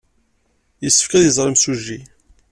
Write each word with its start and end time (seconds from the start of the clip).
Yessefk 0.83 1.11
ad 1.13 1.23
iẓer 1.29 1.47
imsujji. 1.49 1.99